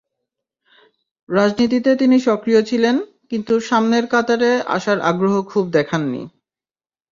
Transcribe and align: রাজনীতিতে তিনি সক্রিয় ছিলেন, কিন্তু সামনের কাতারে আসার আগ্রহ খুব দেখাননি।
রাজনীতিতে 1.29 1.91
তিনি 1.95 2.17
সক্রিয় 2.19 2.61
ছিলেন, 2.61 2.95
কিন্তু 3.29 3.53
সামনের 3.59 4.05
কাতারে 4.07 4.51
আসার 4.67 4.97
আগ্রহ 5.01 5.35
খুব 5.43 5.65
দেখাননি। 5.71 6.21